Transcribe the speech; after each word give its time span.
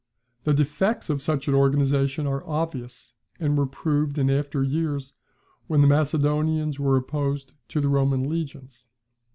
The 0.45 0.55
defects 0.55 1.11
of 1.11 1.21
such 1.21 1.47
an 1.47 1.53
organization 1.53 2.25
are 2.25 2.43
obvious, 2.49 3.13
and 3.39 3.55
were 3.55 3.67
proved 3.67 4.17
in 4.17 4.31
after 4.31 4.63
years, 4.63 5.13
when 5.67 5.81
the 5.81 5.87
Macedonians 5.87 6.79
were 6.79 6.97
opposed 6.97 7.53
to 7.67 7.79
the 7.79 7.87
Roman 7.87 8.27
legions. 8.27 8.87